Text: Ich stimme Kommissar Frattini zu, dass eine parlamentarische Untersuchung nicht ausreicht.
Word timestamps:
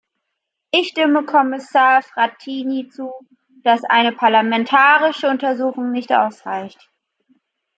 Ich 0.71 0.87
stimme 0.87 1.25
Kommissar 1.25 2.01
Frattini 2.01 2.89
zu, 2.89 3.13
dass 3.63 3.83
eine 3.83 4.11
parlamentarische 4.13 5.29
Untersuchung 5.29 5.91
nicht 5.91 6.11
ausreicht. 6.11 6.89